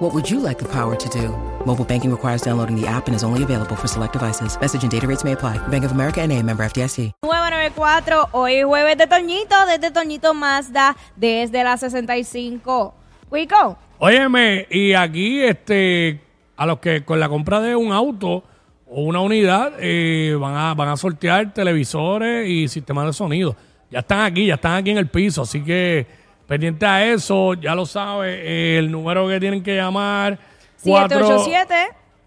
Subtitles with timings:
[0.00, 1.28] What would you like the power to do?
[1.66, 4.58] Mobile banking requires downloading the app and is only available for select devices.
[4.58, 5.58] Message and data rates may apply.
[5.68, 7.12] Bank of America and a member FDIC.
[7.22, 12.94] 994, hoy es jueves de Toñito, desde Toñito Mazda, desde la 65.
[13.30, 16.18] Wico, Óyeme, y aquí, este,
[16.56, 18.42] a los que con la compra de un auto
[18.86, 23.54] o una unidad, eh, van, a, van a sortear televisores y sistemas de sonido.
[23.90, 26.06] Ya están aquí, ya están aquí en el piso, así que
[26.50, 30.36] pendiente a eso, ya lo sabe, el número que tienen que llamar.
[30.82, 31.74] cuatro- 787.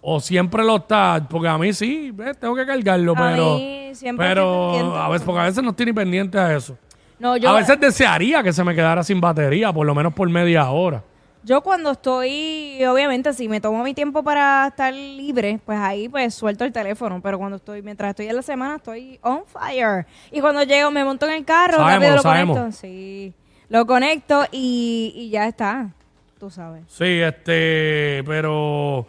[0.00, 1.24] O siempre lo está.
[1.28, 3.54] Porque a mí sí, ves, tengo que cargarlo, A pero.
[3.54, 6.76] mí siempre pero a veces, porque a veces no estoy ni pendiente a eso.
[7.18, 10.28] no, yo, a veces desearía que se me quedara sin batería, por lo menos por
[10.28, 11.02] media hora.
[11.44, 16.34] yo cuando estoy, obviamente, si me tomo mi tiempo para estar libre, pues ahí pues
[16.34, 17.20] suelto el teléfono.
[17.22, 20.06] Pero cuando estoy, mientras estoy en la semana, estoy on fire.
[20.32, 22.56] Y cuando llego, me monto en el carro, Sabemos, rápido lo sabemos.
[22.58, 22.76] conecto.
[22.78, 23.32] Sí,
[23.68, 25.90] lo conecto y, y ya está.
[26.38, 26.84] Tú sabes.
[26.88, 29.06] Sí, este, pero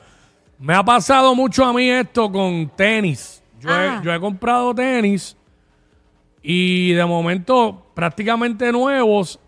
[0.57, 3.43] me ha pasado mucho a mí esto con tenis.
[3.59, 3.99] Yo, Ah.
[4.01, 5.35] he, yo he comprado tenis
[6.41, 9.39] y de momento prácticamente nuevos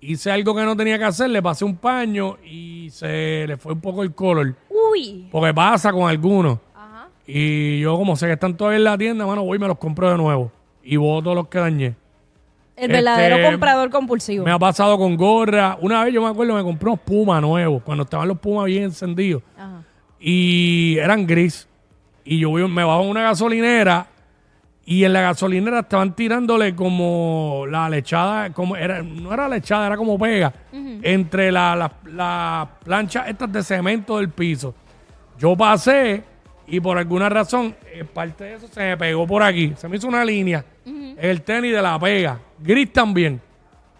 [0.00, 3.72] hice algo que no tenía que hacer, le pasé un paño y se le fue
[3.72, 4.54] un poco el color.
[4.68, 5.28] Uy.
[5.32, 6.58] Porque pasa con algunos.
[6.74, 7.08] Ajá.
[7.26, 9.78] Y yo como sé que están todavía en la tienda, mano, voy y me los
[9.78, 10.52] compro de nuevo.
[10.84, 11.96] Y voto los que dañé.
[12.76, 14.44] El Este, verdadero comprador compulsivo.
[14.44, 15.78] Me ha pasado con gorra.
[15.80, 18.84] Una vez yo me acuerdo, me compré unos Puma nuevos, cuando estaban los Puma bien
[18.84, 19.42] encendidos.
[19.56, 19.82] Ajá.
[20.20, 21.68] y eran gris.
[22.24, 24.08] Y yo me bajo a una gasolinera
[24.84, 29.96] y en la gasolinera estaban tirándole como la lechada, como era, no era lechada, era
[29.96, 34.74] como pega, entre las la, la planchas estas de cemento del piso.
[35.38, 36.22] Yo pasé
[36.66, 39.72] y por alguna razón, eh, parte de eso se me pegó por aquí.
[39.76, 40.64] Se me hizo una línea.
[41.16, 42.38] El tenis de la pega.
[42.58, 43.40] Gris también.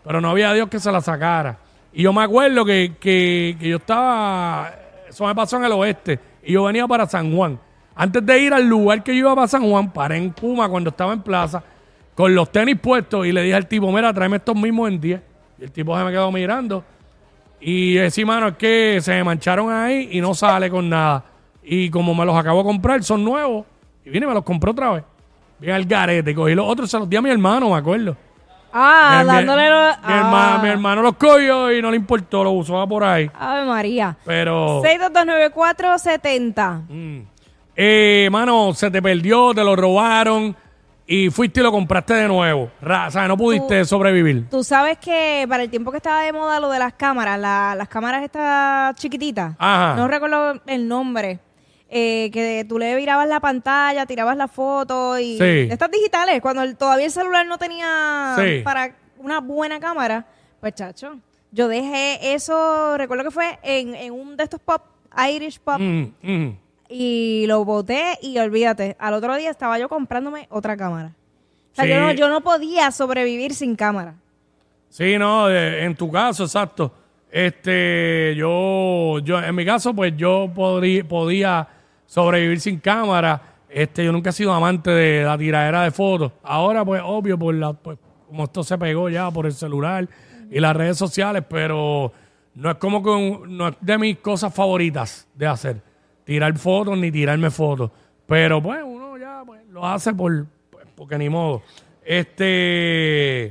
[0.05, 1.59] Pero no había Dios que se la sacara.
[1.93, 4.73] Y yo me acuerdo que, que, que yo estaba.
[5.09, 6.19] Eso me pasó en el oeste.
[6.43, 7.59] Y yo venía para San Juan.
[7.95, 10.91] Antes de ir al lugar que yo iba para San Juan, paré en Puma cuando
[10.91, 11.63] estaba en plaza,
[12.15, 15.21] con los tenis puestos, y le dije al tipo, mira, tráeme estos mismos en 10.
[15.59, 16.85] Y el tipo se me quedó mirando.
[17.59, 21.25] Y decía, mano, es que se me mancharon ahí y no sale con nada.
[21.69, 23.65] Y como me los acabo de comprar, son nuevos.
[24.05, 25.05] Y vine y me los compré otra vez.
[25.59, 26.33] Bien al garete.
[26.35, 28.17] Cogí los otros, se los di a mi hermano, me acuerdo.
[28.73, 29.97] Ah, Mi- mi- dándole los...
[30.07, 30.61] mi, herma- ah.
[30.63, 33.29] mi hermano los cogió y no le importó, lo usó por ahí.
[33.35, 34.17] Ave María.
[34.25, 36.83] Pero, 6229470.
[36.89, 37.19] mm,
[37.77, 40.55] eh, mano, se te perdió, te lo robaron
[41.07, 42.71] y fuiste y lo compraste de nuevo.
[42.83, 44.49] O sea, no pudiste sobrevivir.
[44.51, 47.75] Tú sabes que para el tiempo que estaba de moda lo de las cámaras, la-
[47.77, 49.95] las cámaras estas chiquititas, Ajá.
[49.97, 51.39] no recuerdo el nombre,
[51.89, 55.69] eh, que tú le virabas la pantalla, tirabas la foto y Sí.
[55.71, 58.61] estas digitales, cuando el- todavía el celular no tenía Sí.
[58.65, 60.27] para una buena cámara,
[60.61, 61.19] pues chacho,
[61.53, 64.83] yo dejé eso, recuerdo que fue en, en un de estos pop,
[65.33, 66.59] Irish pop, Mm, mm.
[66.89, 71.13] y lo boté y olvídate, al otro día estaba yo comprándome otra cámara.
[71.73, 71.91] O sea, Sí.
[71.91, 74.15] yo, no, yo no podía sobrevivir sin cámara.
[74.89, 76.93] Sí, no, en tu caso, exacto.
[77.31, 81.69] Este, yo, yo, en mi caso, pues yo podría, podía
[82.07, 83.43] sobrevivir sin cámara.
[83.69, 86.33] Este, yo nunca he sido amante de la tiradera de fotos.
[86.43, 90.09] Ahora, pues, obvio, por la, pues, como esto se pegó ya por el celular
[90.51, 92.13] y las redes sociales, pero
[92.55, 95.83] no es como que un- no es de mis cosas favoritas de hacer.
[96.25, 97.91] Tirar fotos ni tirarme fotos.
[98.27, 101.63] Pero pues uno ya pues, lo hace por, pues, porque ni modo.
[102.03, 103.47] Este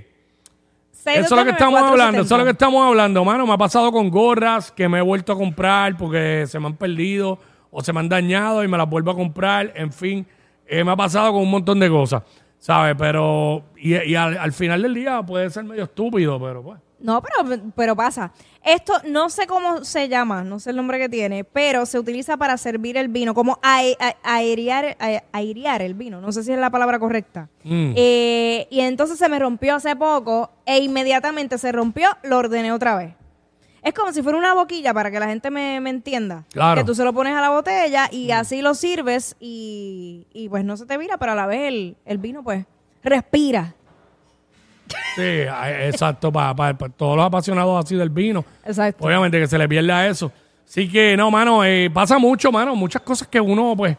[1.05, 3.45] Eso es lo que estamos hablando, eso es lo que estamos hablando, mano.
[3.45, 6.75] Me ha pasado con gorras que me he vuelto a comprar porque se me han
[6.75, 7.37] perdido
[7.77, 9.73] o se me han dañado y me las vuelvo a comprar.
[9.75, 10.25] En fin,
[10.65, 12.23] eh, me ha pasado con un montón de cosas,
[12.57, 12.95] ¿sabes?
[12.97, 16.79] Pero, y, y al, al final del día puede ser medio estúpido, pero pues.
[16.97, 18.31] No, pero, pero pasa.
[18.63, 22.37] Esto no sé cómo se llama, no sé el nombre que tiene, pero se utiliza
[22.37, 23.81] para servir el vino, como a-
[24.23, 26.21] aerear, a- airear el vino.
[26.21, 27.49] No sé si es la palabra correcta.
[27.65, 27.91] Mm.
[27.95, 32.95] Eh, y entonces se me rompió hace poco e inmediatamente se rompió, lo ordené otra
[32.95, 33.13] vez.
[33.85, 36.43] Es como si fuera una boquilla para que la gente me, me entienda.
[36.51, 36.81] Claro.
[36.81, 40.65] Que tú se lo pones a la botella y así lo sirves y, y pues
[40.65, 42.65] no se te vira, pero a la vez el, el vino pues
[43.03, 43.75] respira.
[45.15, 45.21] Sí,
[45.81, 48.43] exacto, para, todos los apasionados así del vino.
[48.65, 49.05] Exacto.
[49.05, 50.31] Obviamente que se le pierda eso.
[50.67, 52.75] Así que, no, mano, eh, pasa mucho, mano.
[52.75, 53.95] Muchas cosas que uno, pues,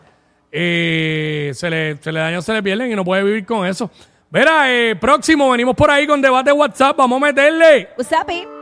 [0.51, 3.89] eh, se, le, se le dañan, se le pierden y no puede vivir con eso.
[4.31, 6.97] Verá, eh, próximo, venimos por ahí con debate WhatsApp.
[6.97, 7.91] Vamos a meterle.
[7.97, 8.56] What's